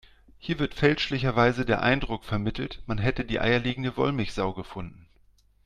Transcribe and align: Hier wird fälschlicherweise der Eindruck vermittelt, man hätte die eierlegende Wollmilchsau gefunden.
Hier 0.39 0.57
wird 0.57 0.73
fälschlicherweise 0.73 1.63
der 1.63 1.83
Eindruck 1.83 2.25
vermittelt, 2.25 2.81
man 2.87 2.97
hätte 2.97 3.23
die 3.23 3.39
eierlegende 3.39 3.97
Wollmilchsau 3.97 4.51
gefunden. 4.53 5.05